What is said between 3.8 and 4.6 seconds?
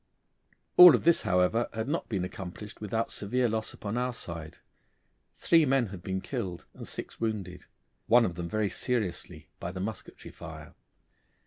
our side.